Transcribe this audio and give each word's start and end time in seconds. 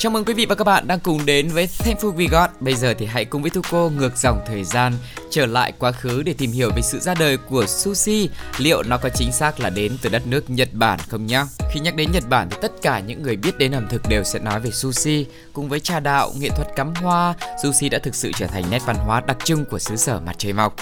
Chào 0.00 0.12
mừng 0.12 0.24
quý 0.24 0.34
vị 0.34 0.46
và 0.46 0.54
các 0.54 0.64
bạn 0.64 0.86
đang 0.86 1.00
cùng 1.00 1.26
đến 1.26 1.48
với 1.48 1.66
Thankful 1.78 2.14
We 2.14 2.28
Got. 2.30 2.50
Bây 2.60 2.74
giờ 2.74 2.94
thì 2.98 3.06
hãy 3.06 3.24
cùng 3.24 3.42
với 3.42 3.50
thu 3.50 3.60
cô 3.70 3.90
ngược 3.90 4.16
dòng 4.16 4.40
thời 4.46 4.64
gian 4.64 4.92
trở 5.30 5.46
lại 5.46 5.72
quá 5.78 5.92
khứ 5.92 6.22
để 6.22 6.34
tìm 6.38 6.52
hiểu 6.52 6.70
về 6.76 6.82
sự 6.82 6.98
ra 6.98 7.14
đời 7.14 7.36
của 7.36 7.66
sushi. 7.66 8.28
Liệu 8.58 8.82
nó 8.82 8.98
có 8.98 9.08
chính 9.14 9.32
xác 9.32 9.60
là 9.60 9.70
đến 9.70 9.98
từ 10.02 10.10
đất 10.10 10.26
nước 10.26 10.50
Nhật 10.50 10.68
Bản 10.72 10.98
không 11.08 11.26
nhá? 11.26 11.44
Khi 11.72 11.80
nhắc 11.80 11.96
đến 11.96 12.10
Nhật 12.12 12.28
Bản 12.28 12.48
thì 12.50 12.56
tất 12.62 12.72
cả 12.82 13.00
những 13.00 13.22
người 13.22 13.36
biết 13.36 13.58
đến 13.58 13.72
ẩm 13.72 13.86
thực 13.90 14.08
đều 14.08 14.24
sẽ 14.24 14.38
nói 14.38 14.60
về 14.60 14.70
sushi. 14.70 15.26
Cùng 15.52 15.68
với 15.68 15.80
trà 15.80 16.00
đạo, 16.00 16.32
nghệ 16.38 16.48
thuật 16.48 16.68
cắm 16.76 16.94
hoa, 16.94 17.34
sushi 17.62 17.88
đã 17.88 17.98
thực 17.98 18.14
sự 18.14 18.32
trở 18.38 18.46
thành 18.46 18.64
nét 18.70 18.82
văn 18.86 18.96
hóa 18.96 19.20
đặc 19.26 19.36
trưng 19.44 19.64
của 19.64 19.78
xứ 19.78 19.96
sở 19.96 20.20
mặt 20.20 20.34
trời 20.38 20.52
mọc. 20.52 20.76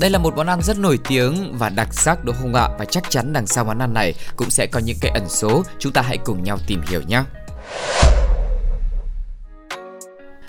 Đây 0.00 0.10
là 0.10 0.18
một 0.18 0.36
món 0.36 0.46
ăn 0.46 0.62
rất 0.62 0.78
nổi 0.78 0.98
tiếng 1.08 1.58
và 1.58 1.68
đặc 1.68 1.88
sắc 1.92 2.24
đúng 2.24 2.36
không 2.40 2.54
ạ? 2.54 2.68
Và 2.78 2.84
chắc 2.84 3.10
chắn 3.10 3.32
đằng 3.32 3.46
sau 3.46 3.64
món 3.64 3.78
ăn 3.78 3.94
này 3.94 4.14
cũng 4.36 4.50
sẽ 4.50 4.66
có 4.66 4.80
những 4.80 4.98
cái 5.00 5.10
ẩn 5.14 5.28
số. 5.28 5.62
Chúng 5.78 5.92
ta 5.92 6.02
hãy 6.02 6.18
cùng 6.24 6.44
nhau 6.44 6.58
tìm 6.66 6.82
hiểu 6.88 7.00
nhé. 7.06 7.22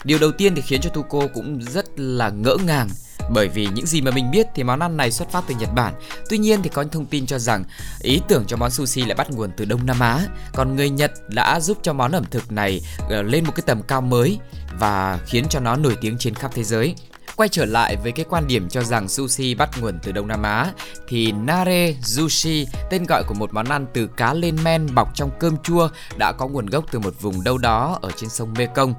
Điều 0.04 0.20
đầu 0.20 0.32
tiên 0.32 0.56
thì 0.56 0.62
khiến 0.62 0.82
cho 0.82 0.90
Tuko 0.90 1.28
cũng 1.34 1.60
rất 1.62 1.86
là 1.96 2.30
ngỡ 2.30 2.58
ngàng 2.66 2.90
bởi 3.30 3.48
vì 3.48 3.68
những 3.74 3.86
gì 3.86 4.02
mà 4.02 4.12
mình 4.12 4.32
biết 4.32 4.48
thì 4.56 4.64
món 4.64 4.80
ăn 4.80 4.98
này 4.98 5.12
xuất 5.12 5.30
phát 5.30 5.44
từ 5.48 5.56
Nhật 5.60 5.70
Bản. 5.76 5.94
Tuy 6.30 6.38
nhiên 6.38 6.62
thì 6.64 6.70
có 6.70 6.84
thông 6.84 7.06
tin 7.06 7.26
cho 7.26 7.40
rằng 7.40 7.64
ý 8.02 8.22
tưởng 8.28 8.44
cho 8.48 8.58
món 8.58 8.72
sushi 8.72 9.06
lại 9.06 9.16
bắt 9.16 9.32
nguồn 9.32 9.50
từ 9.58 9.66
Đông 9.66 9.86
Nam 9.86 10.00
Á. 10.00 10.20
Còn 10.54 10.76
người 10.76 10.90
Nhật 10.90 11.12
đã 11.28 11.60
giúp 11.60 11.78
cho 11.82 11.94
món 11.94 12.12
ẩm 12.12 12.24
thực 12.32 12.52
này 12.52 12.82
ờ, 13.10 13.22
lên 13.22 13.44
một 13.44 13.52
cái 13.56 13.64
tầm 13.66 13.82
cao 13.84 14.02
mới 14.02 14.40
và 14.80 15.20
khiến 15.26 15.46
cho 15.50 15.60
nó 15.60 15.76
nổi 15.76 15.98
tiếng 16.02 16.18
trên 16.18 16.36
khắp 16.36 16.52
thế 16.54 16.64
giới. 16.64 16.96
Quay 17.36 17.50
trở 17.50 17.66
lại 17.66 17.96
với 18.04 18.12
cái 18.12 18.26
quan 18.30 18.48
điểm 18.48 18.70
cho 18.70 18.84
rằng 18.84 19.08
sushi 19.08 19.56
bắt 19.56 19.70
nguồn 19.82 20.00
từ 20.04 20.12
Đông 20.12 20.28
Nam 20.28 20.44
Á 20.44 20.72
thì 21.08 21.32
nare 21.32 21.94
sushi, 22.02 22.68
tên 22.90 23.06
gọi 23.06 23.24
của 23.24 23.34
một 23.34 23.54
món 23.54 23.66
ăn 23.66 23.86
từ 23.94 24.08
cá 24.08 24.34
lên 24.34 24.58
men 24.64 24.96
bọc 24.96 25.16
trong 25.16 25.32
cơm 25.40 25.58
chua 25.58 25.90
đã 26.18 26.32
có 26.32 26.48
nguồn 26.48 26.66
gốc 26.66 26.86
từ 26.92 27.00
một 27.00 27.22
vùng 27.22 27.44
đâu 27.44 27.58
đó 27.58 28.00
ở 28.02 28.10
trên 28.16 28.30
sông 28.30 28.54
Mekong 28.58 28.94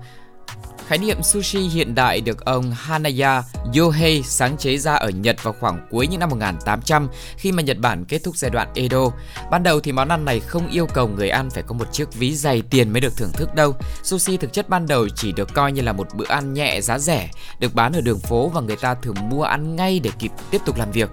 Khái 0.87 0.99
niệm 0.99 1.23
sushi 1.23 1.59
hiện 1.59 1.95
đại 1.95 2.21
được 2.21 2.45
ông 2.45 2.71
Hanaya 2.71 3.43
Yohei 3.79 4.23
sáng 4.23 4.57
chế 4.59 4.77
ra 4.77 4.95
ở 4.95 5.09
Nhật 5.09 5.43
vào 5.43 5.55
khoảng 5.61 5.87
cuối 5.91 6.07
những 6.07 6.21
năm 6.21 6.31
1800 6.31 7.09
khi 7.37 7.53
mà 7.53 7.63
Nhật 7.63 7.79
Bản 7.79 8.05
kết 8.05 8.21
thúc 8.25 8.37
giai 8.37 8.51
đoạn 8.51 8.69
Edo. 8.75 9.11
Ban 9.51 9.63
đầu 9.63 9.81
thì 9.81 9.93
món 9.93 10.09
ăn 10.09 10.25
này 10.25 10.41
không 10.41 10.71
yêu 10.71 10.87
cầu 10.87 11.09
người 11.09 11.29
ăn 11.29 11.51
phải 11.51 11.63
có 11.63 11.75
một 11.75 11.93
chiếc 11.93 12.15
ví 12.15 12.35
dày 12.35 12.63
tiền 12.71 12.91
mới 12.91 13.01
được 13.01 13.17
thưởng 13.17 13.33
thức 13.33 13.55
đâu. 13.55 13.75
Sushi 14.03 14.37
thực 14.37 14.53
chất 14.53 14.69
ban 14.69 14.87
đầu 14.87 15.09
chỉ 15.09 15.33
được 15.33 15.55
coi 15.55 15.73
như 15.73 15.83
là 15.83 15.93
một 15.93 16.09
bữa 16.15 16.27
ăn 16.29 16.55
nhẹ 16.55 16.81
giá 16.81 16.99
rẻ, 16.99 17.31
được 17.59 17.75
bán 17.75 17.93
ở 17.93 18.01
đường 18.01 18.21
phố 18.21 18.49
và 18.49 18.61
người 18.61 18.77
ta 18.77 18.95
thường 18.95 19.17
mua 19.29 19.43
ăn 19.43 19.77
ngay 19.77 20.01
để 20.01 20.11
kịp 20.19 20.31
tiếp 20.51 20.61
tục 20.67 20.79
làm 20.79 20.91
việc. 20.91 21.11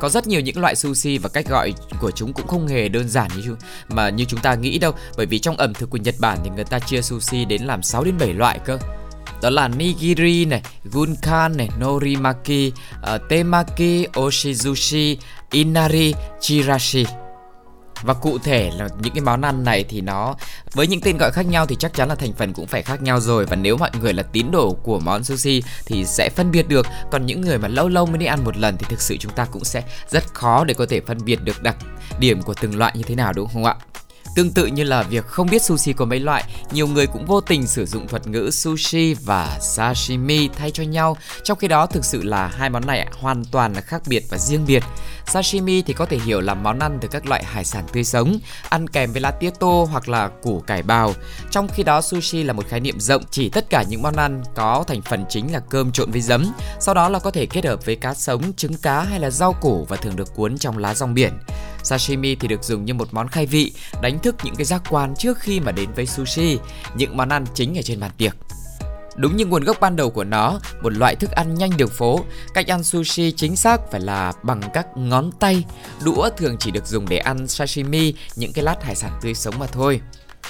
Có 0.00 0.08
rất 0.08 0.26
nhiều 0.26 0.40
những 0.40 0.60
loại 0.60 0.76
sushi 0.76 1.18
và 1.18 1.28
cách 1.28 1.48
gọi 1.48 1.74
của 2.00 2.10
chúng 2.10 2.32
cũng 2.32 2.46
không 2.46 2.68
hề 2.68 2.88
đơn 2.88 3.08
giản 3.08 3.30
như 3.36 3.56
mà 3.88 4.10
như 4.10 4.24
chúng 4.24 4.40
ta 4.40 4.54
nghĩ 4.54 4.78
đâu, 4.78 4.92
bởi 5.16 5.26
vì 5.26 5.38
trong 5.38 5.56
ẩm 5.56 5.74
thực 5.74 5.90
của 5.90 5.98
Nhật 5.98 6.14
Bản 6.18 6.38
thì 6.44 6.50
người 6.50 6.64
ta 6.64 6.78
chia 6.78 7.02
sushi 7.02 7.44
đến 7.44 7.62
làm 7.62 7.82
6 7.82 8.04
đến 8.04 8.18
7 8.18 8.34
loại 8.34 8.58
cơ 8.64 8.78
đó 9.42 9.50
là 9.50 9.68
nigiri 9.68 10.44
này, 10.44 10.62
gunkan 10.84 11.56
này, 11.56 11.68
norimaki, 11.80 12.72
uh, 13.14 13.28
temaki, 13.28 14.06
oshizushi, 14.12 15.16
inari, 15.50 16.14
chirashi. 16.40 17.06
Và 18.02 18.14
cụ 18.14 18.38
thể 18.38 18.70
là 18.76 18.88
những 19.02 19.14
cái 19.14 19.20
món 19.20 19.42
ăn 19.42 19.64
này 19.64 19.84
thì 19.88 20.00
nó 20.00 20.34
với 20.72 20.86
những 20.86 21.00
tên 21.00 21.16
gọi 21.18 21.30
khác 21.32 21.46
nhau 21.46 21.66
thì 21.66 21.76
chắc 21.78 21.94
chắn 21.94 22.08
là 22.08 22.14
thành 22.14 22.32
phần 22.32 22.52
cũng 22.52 22.66
phải 22.66 22.82
khác 22.82 23.02
nhau 23.02 23.20
rồi 23.20 23.46
và 23.46 23.56
nếu 23.56 23.76
mọi 23.76 23.90
người 24.00 24.12
là 24.12 24.22
tín 24.22 24.50
đồ 24.50 24.72
của 24.82 24.98
món 24.98 25.24
sushi 25.24 25.62
thì 25.86 26.04
sẽ 26.04 26.30
phân 26.36 26.50
biệt 26.50 26.68
được 26.68 26.86
còn 27.10 27.26
những 27.26 27.40
người 27.40 27.58
mà 27.58 27.68
lâu 27.68 27.88
lâu 27.88 28.06
mới 28.06 28.18
đi 28.18 28.26
ăn 28.26 28.44
một 28.44 28.56
lần 28.56 28.76
thì 28.76 28.86
thực 28.88 29.00
sự 29.00 29.16
chúng 29.16 29.32
ta 29.32 29.44
cũng 29.44 29.64
sẽ 29.64 29.82
rất 30.10 30.34
khó 30.34 30.64
để 30.64 30.74
có 30.74 30.86
thể 30.88 31.00
phân 31.06 31.18
biệt 31.24 31.38
được 31.44 31.62
đặc 31.62 31.76
điểm 32.18 32.42
của 32.42 32.54
từng 32.60 32.78
loại 32.78 32.92
như 32.96 33.02
thế 33.02 33.14
nào 33.14 33.32
đúng 33.32 33.48
không 33.52 33.64
ạ? 33.64 33.76
Tương 34.36 34.50
tự 34.50 34.66
như 34.66 34.84
là 34.84 35.02
việc 35.02 35.26
không 35.26 35.50
biết 35.50 35.62
sushi 35.62 35.92
có 35.92 36.04
mấy 36.04 36.20
loại, 36.20 36.44
nhiều 36.72 36.86
người 36.86 37.06
cũng 37.06 37.26
vô 37.26 37.40
tình 37.40 37.66
sử 37.66 37.86
dụng 37.86 38.08
thuật 38.08 38.26
ngữ 38.26 38.50
sushi 38.50 39.14
và 39.14 39.58
sashimi 39.60 40.48
thay 40.48 40.70
cho 40.70 40.82
nhau, 40.82 41.16
trong 41.44 41.58
khi 41.58 41.68
đó 41.68 41.86
thực 41.86 42.04
sự 42.04 42.22
là 42.22 42.46
hai 42.46 42.70
món 42.70 42.86
này 42.86 43.06
hoàn 43.20 43.44
toàn 43.44 43.72
là 43.72 43.80
khác 43.80 44.02
biệt 44.06 44.24
và 44.30 44.38
riêng 44.38 44.66
biệt. 44.66 44.82
Sashimi 45.26 45.82
thì 45.82 45.92
có 45.92 46.06
thể 46.06 46.18
hiểu 46.18 46.40
là 46.40 46.54
món 46.54 46.78
ăn 46.78 46.98
từ 47.00 47.08
các 47.08 47.26
loại 47.26 47.44
hải 47.44 47.64
sản 47.64 47.84
tươi 47.92 48.04
sống, 48.04 48.38
ăn 48.68 48.88
kèm 48.88 49.12
với 49.12 49.20
lá 49.20 49.30
tía 49.30 49.50
tô 49.60 49.88
hoặc 49.92 50.08
là 50.08 50.28
củ 50.28 50.60
cải 50.60 50.82
bào. 50.82 51.14
Trong 51.50 51.68
khi 51.68 51.82
đó 51.82 52.00
sushi 52.00 52.42
là 52.42 52.52
một 52.52 52.68
khái 52.68 52.80
niệm 52.80 53.00
rộng 53.00 53.22
chỉ 53.30 53.48
tất 53.48 53.70
cả 53.70 53.84
những 53.88 54.02
món 54.02 54.16
ăn 54.16 54.42
có 54.54 54.84
thành 54.86 55.02
phần 55.02 55.24
chính 55.28 55.52
là 55.52 55.60
cơm 55.60 55.92
trộn 55.92 56.10
với 56.10 56.20
giấm, 56.20 56.52
sau 56.80 56.94
đó 56.94 57.08
là 57.08 57.18
có 57.18 57.30
thể 57.30 57.46
kết 57.46 57.64
hợp 57.64 57.84
với 57.84 57.96
cá 57.96 58.14
sống, 58.14 58.52
trứng 58.56 58.74
cá 58.74 59.02
hay 59.02 59.20
là 59.20 59.30
rau 59.30 59.52
củ 59.52 59.86
và 59.88 59.96
thường 59.96 60.16
được 60.16 60.34
cuốn 60.34 60.58
trong 60.58 60.78
lá 60.78 60.94
rong 60.94 61.14
biển. 61.14 61.32
Sashimi 61.86 62.34
thì 62.34 62.48
được 62.48 62.64
dùng 62.64 62.84
như 62.84 62.94
một 62.94 63.08
món 63.12 63.28
khai 63.28 63.46
vị, 63.46 63.72
đánh 64.02 64.18
thức 64.18 64.36
những 64.44 64.54
cái 64.54 64.64
giác 64.64 64.82
quan 64.90 65.14
trước 65.18 65.38
khi 65.38 65.60
mà 65.60 65.72
đến 65.72 65.92
với 65.96 66.06
sushi, 66.06 66.58
những 66.96 67.16
món 67.16 67.28
ăn 67.28 67.44
chính 67.54 67.78
ở 67.78 67.82
trên 67.82 68.00
bàn 68.00 68.10
tiệc. 68.18 68.36
Đúng 69.16 69.36
như 69.36 69.46
nguồn 69.46 69.64
gốc 69.64 69.76
ban 69.80 69.96
đầu 69.96 70.10
của 70.10 70.24
nó, 70.24 70.60
một 70.82 70.92
loại 70.92 71.16
thức 71.16 71.30
ăn 71.30 71.54
nhanh 71.54 71.76
đường 71.76 71.88
phố, 71.88 72.20
cách 72.54 72.66
ăn 72.66 72.82
sushi 72.82 73.32
chính 73.32 73.56
xác 73.56 73.80
phải 73.90 74.00
là 74.00 74.32
bằng 74.42 74.60
các 74.74 74.86
ngón 74.96 75.30
tay. 75.40 75.64
Đũa 76.04 76.28
thường 76.36 76.56
chỉ 76.60 76.70
được 76.70 76.86
dùng 76.86 77.08
để 77.08 77.18
ăn 77.18 77.48
sashimi, 77.48 78.14
những 78.36 78.52
cái 78.52 78.64
lát 78.64 78.82
hải 78.82 78.94
sản 78.94 79.18
tươi 79.22 79.34
sống 79.34 79.58
mà 79.58 79.66
thôi. 79.66 80.00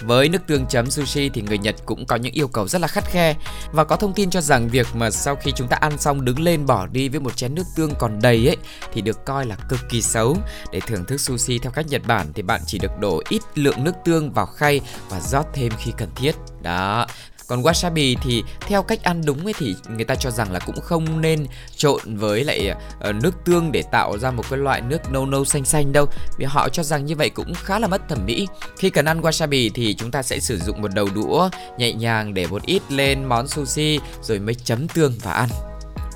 Với 0.01 0.29
nước 0.29 0.39
tương 0.47 0.67
chấm 0.67 0.91
sushi 0.91 1.29
thì 1.29 1.43
người 1.43 1.59
Nhật 1.59 1.75
cũng 1.87 2.07
có 2.07 2.17
những 2.17 2.33
yêu 2.33 2.49
cầu 2.49 2.69
rất 2.69 2.81
là 2.81 2.89
khắt 2.89 3.05
khe 3.05 3.35
và 3.73 3.85
có 3.85 3.97
thông 3.97 4.13
tin 4.13 4.31
cho 4.31 4.41
rằng 4.41 4.69
việc 4.69 4.87
mà 4.95 5.11
sau 5.11 5.37
khi 5.37 5.53
chúng 5.57 5.69
ta 5.69 5.77
ăn 5.77 5.99
xong 5.99 6.25
đứng 6.25 6.41
lên 6.41 6.67
bỏ 6.67 6.87
đi 6.87 7.09
với 7.09 7.21
một 7.21 7.37
chén 7.37 7.55
nước 7.55 7.65
tương 7.77 7.95
còn 7.99 8.19
đầy 8.23 8.47
ấy 8.47 8.57
thì 8.93 9.01
được 9.01 9.25
coi 9.25 9.47
là 9.47 9.57
cực 9.69 9.81
kỳ 9.89 10.03
xấu. 10.03 10.37
Để 10.73 10.81
thưởng 10.81 11.05
thức 11.05 11.21
sushi 11.21 11.59
theo 11.59 11.73
cách 11.73 11.87
Nhật 11.89 12.03
Bản 12.07 12.33
thì 12.35 12.43
bạn 12.43 12.61
chỉ 12.67 12.79
được 12.79 12.99
đổ 13.01 13.23
ít 13.29 13.43
lượng 13.55 13.85
nước 13.85 13.95
tương 14.05 14.33
vào 14.33 14.47
khay 14.47 14.81
và 15.09 15.21
rót 15.21 15.47
thêm 15.55 15.73
khi 15.79 15.93
cần 15.97 16.09
thiết. 16.15 16.33
Đó, 16.63 17.07
còn 17.47 17.63
wasabi 17.63 18.17
thì 18.23 18.43
theo 18.61 18.83
cách 18.83 19.03
ăn 19.03 19.23
đúng 19.25 19.45
ấy 19.45 19.55
thì 19.59 19.77
người 19.89 20.05
ta 20.05 20.15
cho 20.15 20.31
rằng 20.31 20.53
là 20.53 20.59
cũng 20.59 20.81
không 20.81 21.21
nên 21.21 21.47
trộn 21.77 22.17
với 22.17 22.45
lại 22.45 22.75
uh, 23.09 23.15
nước 23.15 23.35
tương 23.45 23.73
để 23.73 23.83
tạo 23.93 24.19
ra 24.19 24.31
một 24.31 24.45
cái 24.51 24.59
loại 24.59 24.81
nước 24.81 25.11
nâu 25.11 25.27
nâu 25.27 25.45
xanh 25.45 25.65
xanh 25.65 25.93
đâu. 25.93 26.07
Vì 26.39 26.45
họ 26.45 26.69
cho 26.69 26.83
rằng 26.83 27.05
như 27.05 27.17
vậy 27.17 27.31
cũng 27.31 27.55
khá 27.55 27.79
là 27.79 27.89
mất 27.89 28.09
thẩm 28.09 28.27
mỹ. 28.27 28.49
Khi 28.79 28.91
cần 28.91 29.05
ăn 29.05 29.21
wasabi 29.21 29.71
thì 29.75 29.95
chúng 29.95 30.11
ta 30.11 30.23
sẽ 30.23 30.41
sử 30.41 30.59
dụng 30.59 30.83
một 30.83 30.95
đầu 30.95 31.09
đũa 31.15 31.49
nhẹ 31.79 31.93
nhàng 31.93 32.35
để 32.35 32.47
một 32.47 32.63
ít 32.63 32.83
lên 32.89 33.25
món 33.25 33.49
sushi 33.49 34.01
rồi 34.23 34.39
mới 34.39 34.55
chấm 34.55 34.89
tương 34.89 35.15
và 35.23 35.33
ăn. 35.33 35.49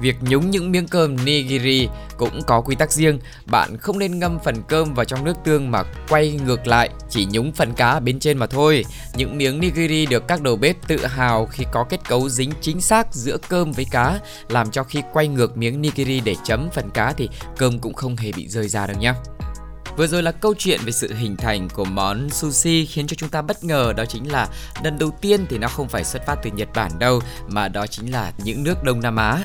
Việc 0.01 0.17
nhúng 0.21 0.51
những 0.51 0.73
miếng 0.73 0.89
cơm 0.89 1.25
nigiri 1.25 1.89
cũng 2.17 2.43
có 2.47 2.61
quy 2.61 2.75
tắc 2.75 2.93
riêng, 2.93 3.19
bạn 3.47 3.77
không 3.77 3.99
nên 3.99 4.19
ngâm 4.19 4.39
phần 4.45 4.63
cơm 4.69 4.95
vào 4.95 5.05
trong 5.05 5.25
nước 5.25 5.37
tương 5.45 5.71
mà 5.71 5.83
quay 6.09 6.41
ngược 6.47 6.67
lại, 6.67 6.91
chỉ 7.09 7.27
nhúng 7.31 7.53
phần 7.53 7.73
cá 7.73 8.01
bên 8.01 8.19
trên 8.19 8.39
mà 8.39 8.47
thôi. 8.47 8.85
Những 9.15 9.39
miếng 9.39 9.61
nigiri 9.61 10.07
được 10.07 10.29
các 10.29 10.43
đầu 10.43 10.57
bếp 10.57 10.89
tự 10.89 11.07
hào 11.07 11.47
khi 11.47 11.65
có 11.73 11.85
kết 11.85 12.09
cấu 12.09 12.29
dính 12.29 12.51
chính 12.61 12.81
xác 12.81 13.15
giữa 13.15 13.37
cơm 13.49 13.73
với 13.73 13.87
cá, 13.91 14.19
làm 14.49 14.71
cho 14.71 14.85
khi 14.85 15.03
quay 15.13 15.29
ngược 15.29 15.57
miếng 15.57 15.83
nigiri 15.83 16.21
để 16.21 16.37
chấm 16.45 16.69
phần 16.75 16.91
cá 16.91 17.13
thì 17.13 17.29
cơm 17.57 17.79
cũng 17.79 17.95
không 17.95 18.17
hề 18.17 18.33
bị 18.33 18.49
rơi 18.49 18.69
ra 18.69 18.87
đâu 18.87 18.97
nhé. 19.01 19.13
Vừa 19.97 20.07
rồi 20.07 20.23
là 20.23 20.33
câu 20.33 20.55
chuyện 20.59 20.81
về 20.85 20.93
sự 20.93 21.15
hình 21.15 21.37
thành 21.37 21.69
của 21.69 21.85
món 21.85 22.31
sushi 22.31 22.87
khiến 22.87 23.07
cho 23.07 23.15
chúng 23.15 23.29
ta 23.29 23.43
bất 23.43 23.65
ngờ 23.65 23.93
đó 23.97 24.05
chính 24.05 24.33
là 24.33 24.49
lần 24.85 24.99
đầu 24.99 25.11
tiên 25.21 25.47
thì 25.49 25.59
nó 25.59 25.69
không 25.69 25.89
phải 25.89 26.05
xuất 26.05 26.27
phát 26.27 26.37
từ 26.43 26.51
Nhật 26.51 26.69
Bản 26.75 26.99
đâu 26.99 27.21
mà 27.49 27.69
đó 27.69 27.87
chính 27.87 28.13
là 28.13 28.33
những 28.45 28.65
nước 28.65 28.85
Đông 28.85 29.01
Nam 29.01 29.17
Á. 29.17 29.45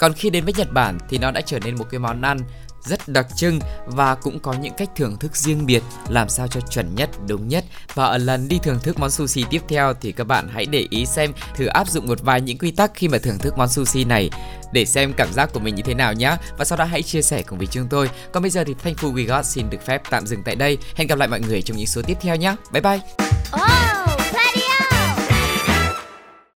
Còn 0.00 0.12
khi 0.12 0.30
đến 0.30 0.44
với 0.44 0.54
Nhật 0.56 0.72
Bản 0.72 0.98
thì 1.08 1.18
nó 1.18 1.30
đã 1.30 1.40
trở 1.40 1.58
nên 1.58 1.76
một 1.76 1.86
cái 1.90 2.00
món 2.00 2.22
ăn 2.22 2.38
rất 2.84 3.08
đặc 3.08 3.26
trưng 3.36 3.58
và 3.86 4.14
cũng 4.14 4.40
có 4.40 4.52
những 4.52 4.72
cách 4.76 4.88
thưởng 4.96 5.16
thức 5.16 5.36
riêng 5.36 5.66
biệt 5.66 5.82
làm 6.08 6.28
sao 6.28 6.48
cho 6.48 6.60
chuẩn 6.60 6.94
nhất, 6.94 7.10
đúng 7.28 7.48
nhất. 7.48 7.64
Và 7.94 8.04
ở 8.04 8.18
lần 8.18 8.48
đi 8.48 8.58
thưởng 8.62 8.78
thức 8.82 8.98
món 8.98 9.10
sushi 9.10 9.44
tiếp 9.50 9.62
theo 9.68 9.94
thì 10.00 10.12
các 10.12 10.24
bạn 10.24 10.48
hãy 10.52 10.66
để 10.66 10.86
ý 10.90 11.06
xem 11.06 11.32
thử 11.56 11.66
áp 11.66 11.88
dụng 11.88 12.06
một 12.06 12.22
vài 12.22 12.40
những 12.40 12.58
quy 12.58 12.70
tắc 12.70 12.90
khi 12.94 13.08
mà 13.08 13.18
thưởng 13.18 13.38
thức 13.38 13.54
món 13.58 13.68
sushi 13.68 14.04
này 14.04 14.30
để 14.72 14.84
xem 14.84 15.12
cảm 15.16 15.32
giác 15.32 15.52
của 15.52 15.60
mình 15.60 15.74
như 15.74 15.82
thế 15.82 15.94
nào 15.94 16.12
nhé. 16.12 16.36
Và 16.58 16.64
sau 16.64 16.78
đó 16.78 16.84
hãy 16.84 17.02
chia 17.02 17.22
sẻ 17.22 17.42
cùng 17.42 17.58
với 17.58 17.66
chúng 17.66 17.88
tôi. 17.88 18.10
Còn 18.32 18.42
bây 18.42 18.50
giờ 18.50 18.64
thì 18.64 18.74
Thankful 18.84 19.14
We 19.14 19.26
Got 19.26 19.44
xin 19.44 19.70
được 19.70 19.86
phép 19.86 20.02
tạm 20.10 20.26
dừng 20.26 20.42
tại 20.42 20.56
đây. 20.56 20.78
Hẹn 20.94 21.08
gặp 21.08 21.18
lại 21.18 21.28
mọi 21.28 21.40
người 21.40 21.62
trong 21.62 21.76
những 21.76 21.86
số 21.86 22.02
tiếp 22.02 22.16
theo 22.20 22.36
nhé. 22.36 22.54
Bye 22.72 22.80
bye. 22.82 23.00
Oh! 23.52 23.99